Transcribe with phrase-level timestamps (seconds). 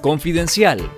[0.00, 0.88] Confidencial.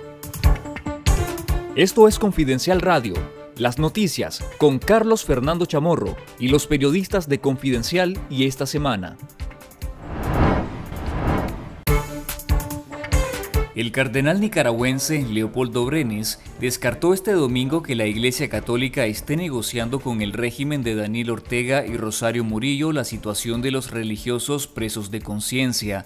[1.75, 3.15] Esto es Confidencial Radio,
[3.57, 9.17] las noticias con Carlos Fernando Chamorro y los periodistas de Confidencial y esta semana.
[13.73, 20.21] El cardenal nicaragüense Leopoldo Brenes descartó este domingo que la Iglesia Católica esté negociando con
[20.21, 25.21] el régimen de Daniel Ortega y Rosario Murillo la situación de los religiosos presos de
[25.21, 26.05] conciencia.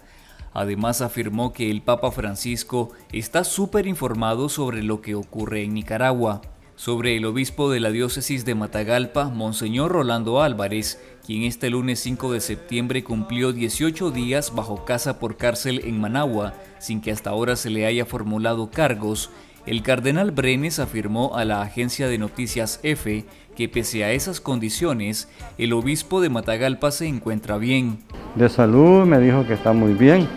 [0.56, 6.42] Además afirmó que el Papa Francisco está súper informado sobre lo que ocurre en Nicaragua.
[6.78, 12.32] Sobre el obispo de la diócesis de Matagalpa, Monseñor Rolando Álvarez, quien este lunes 5
[12.32, 17.58] de septiembre cumplió 18 días bajo casa por cárcel en Managua, sin que hasta ahora
[17.58, 19.32] se le haya formulado cargos,
[19.66, 23.26] el cardenal Brenes afirmó a la agencia de noticias EFE
[23.56, 27.98] que pese a esas condiciones, el obispo de Matagalpa se encuentra bien.
[28.36, 30.28] De salud me dijo que está muy bien,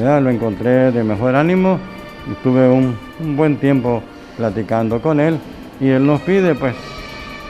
[0.00, 1.78] lo encontré de mejor ánimo
[2.30, 4.02] y tuve un, un, buen tiempo
[4.36, 5.38] platicando con él
[5.80, 6.74] y él nos pide pues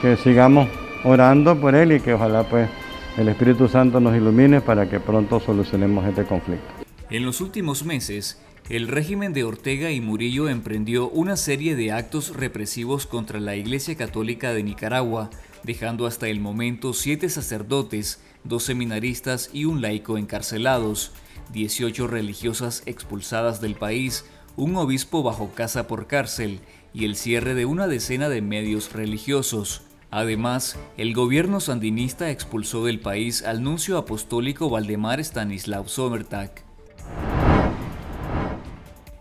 [0.02, 0.68] que sigamos
[1.04, 2.68] orando por él y que ojalá pues
[3.16, 6.66] el Espíritu Santo nos ilumine para que pronto solucionemos este conflicto.
[7.10, 12.34] En los últimos meses, el régimen de Ortega y Murillo emprendió una serie de actos
[12.34, 15.30] represivos contra la Iglesia Católica de Nicaragua,
[15.64, 21.12] dejando hasta el momento siete sacerdotes, dos seminaristas y un laico encarcelados.
[21.52, 24.24] 18 religiosas expulsadas del país,
[24.56, 26.60] un obispo bajo casa por cárcel
[26.92, 29.82] y el cierre de una decena de medios religiosos.
[30.10, 36.62] Además, el gobierno sandinista expulsó del país al nuncio apostólico Valdemar Stanislav Somertag.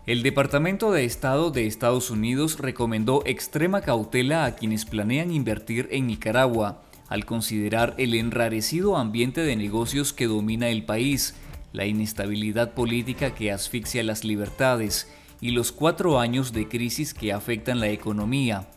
[0.06, 6.06] El Departamento de Estado de Estados Unidos recomendó extrema cautela a quienes planean invertir en
[6.06, 11.34] Nicaragua, al considerar el enrarecido ambiente de negocios que domina el país,
[11.74, 15.08] la inestabilidad política que asfixia las libertades
[15.40, 18.70] y los cuatro años de crisis que afectan la economía,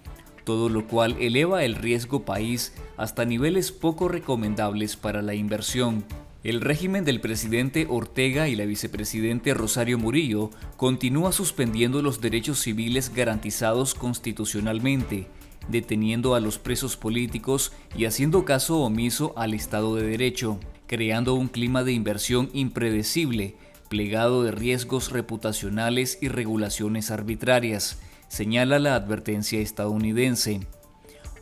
[0.44, 6.06] todo lo cual eleva el riesgo país hasta niveles poco recomendables para la inversión.
[6.44, 13.14] El régimen del presidente Ortega y la vicepresidente Rosario Murillo continúa suspendiendo los derechos civiles
[13.14, 15.28] garantizados constitucionalmente,
[15.70, 21.48] deteniendo a los presos políticos y haciendo caso omiso al Estado de Derecho creando un
[21.50, 23.56] clima de inversión impredecible,
[23.90, 30.62] plegado de riesgos reputacionales y regulaciones arbitrarias, señala la advertencia estadounidense.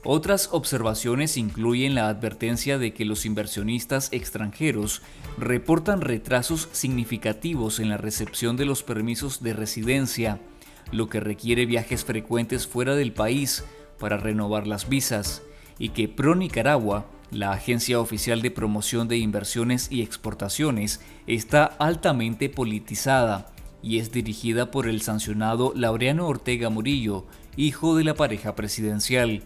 [0.04, 5.02] Otras observaciones incluyen la advertencia de que los inversionistas extranjeros
[5.40, 10.40] reportan retrasos significativos en la recepción de los permisos de residencia,
[10.92, 13.64] lo que requiere viajes frecuentes fuera del país
[13.98, 15.42] para renovar las visas,
[15.80, 22.50] y que Pro Nicaragua la Agencia Oficial de Promoción de Inversiones y Exportaciones está altamente
[22.50, 27.26] politizada y es dirigida por el sancionado Laureano Ortega Murillo,
[27.56, 29.44] hijo de la pareja presidencial.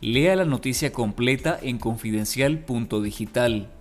[0.00, 3.73] Lea la noticia completa en confidencial.digital.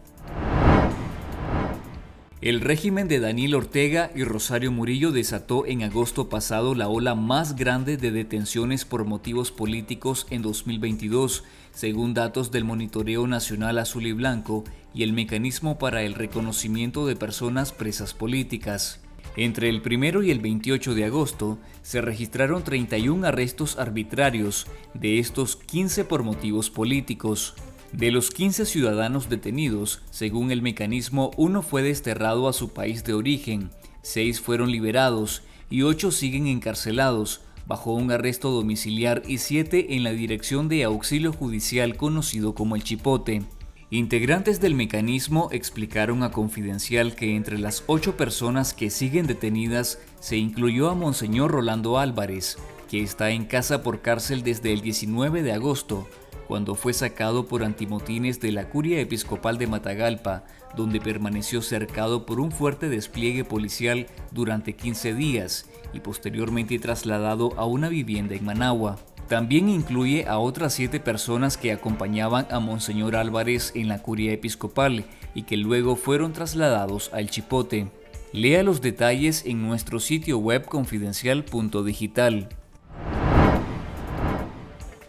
[2.44, 7.56] El régimen de Daniel Ortega y Rosario Murillo desató en agosto pasado la ola más
[7.56, 14.12] grande de detenciones por motivos políticos en 2022, según datos del Monitoreo Nacional Azul y
[14.12, 19.00] Blanco y el Mecanismo para el Reconocimiento de Personas Presas Políticas.
[19.38, 25.56] Entre el 1 y el 28 de agosto se registraron 31 arrestos arbitrarios, de estos
[25.56, 27.56] 15 por motivos políticos.
[27.94, 33.14] De los 15 ciudadanos detenidos, según el mecanismo, uno fue desterrado a su país de
[33.14, 33.70] origen,
[34.02, 40.12] seis fueron liberados y ocho siguen encarcelados bajo un arresto domiciliar y siete en la
[40.12, 43.44] Dirección de Auxilio Judicial conocido como el Chipote.
[43.92, 50.38] Integrantes del mecanismo explicaron a Confidencial que entre las ocho personas que siguen detenidas se
[50.38, 52.58] incluyó a Monseñor Rolando Álvarez,
[52.90, 56.08] que está en casa por cárcel desde el 19 de agosto,
[56.54, 60.44] cuando fue sacado por antimotines de la curia episcopal de Matagalpa,
[60.78, 67.66] donde permaneció cercado por un fuerte despliegue policial durante 15 días y posteriormente trasladado a
[67.66, 69.00] una vivienda en Managua.
[69.28, 75.06] También incluye a otras siete personas que acompañaban a Monseñor Álvarez en la curia episcopal
[75.34, 77.88] y que luego fueron trasladados al Chipote.
[78.32, 82.48] Lea los detalles en nuestro sitio web confidencial.digital.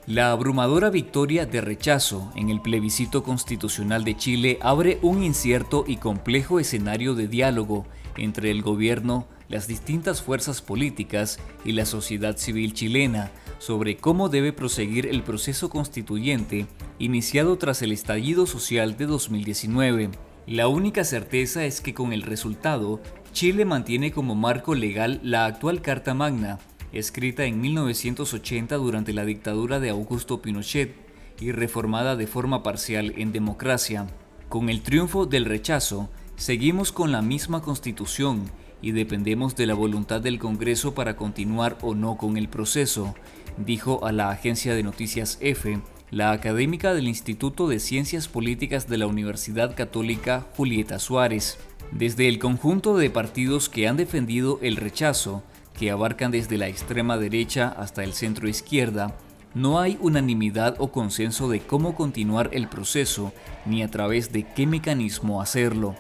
[0.07, 5.97] La abrumadora victoria de rechazo en el plebiscito constitucional de Chile abre un incierto y
[5.97, 7.87] complejo escenario de diálogo
[8.19, 14.53] entre el gobierno, las distintas fuerzas políticas y la sociedad civil chilena sobre cómo debe
[14.53, 16.67] proseguir el proceso constituyente
[16.99, 20.11] iniciado tras el estallido social de 2019.
[20.47, 23.01] La única certeza es que con el resultado,
[23.33, 26.59] Chile mantiene como marco legal la actual Carta Magna,
[26.95, 30.95] escrita en 1980 durante la dictadura de Augusto Pinochet
[31.41, 34.07] y reformada de forma parcial en democracia.
[34.49, 38.45] Con el triunfo del rechazo, seguimos con la misma constitución
[38.81, 43.15] y dependemos de la voluntad del Congreso para continuar o no con el proceso,
[43.57, 45.81] dijo a la agencia de noticias EFE
[46.11, 51.59] la académica del Instituto de Ciencias Políticas de la Universidad Católica Julieta Suárez.
[51.91, 55.43] Desde el conjunto de partidos que han defendido el rechazo,
[55.79, 59.17] que abarcan desde la extrema derecha hasta el centro izquierda,
[59.55, 63.33] no hay unanimidad o consenso de cómo continuar el proceso
[63.67, 65.95] ni a través de qué mecanismo hacerlo.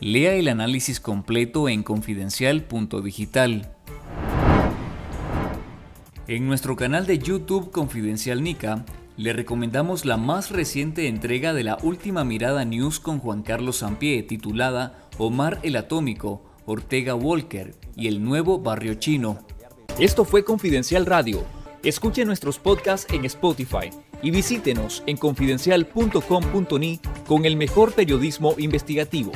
[0.00, 3.70] Lea el análisis completo en confidencial.digital.
[6.26, 8.84] En nuestro canal de YouTube Confidencial Nica
[9.16, 14.22] le recomendamos la más reciente entrega de la última mirada news con Juan Carlos Sampié
[14.22, 19.38] titulada Omar el Atómico, Ortega Walker y el nuevo barrio chino.
[19.98, 21.44] Esto fue Confidencial Radio.
[21.82, 23.90] Escuche nuestros podcasts en Spotify
[24.22, 29.32] y visítenos en confidencial.com.ni con el mejor periodismo investigativo.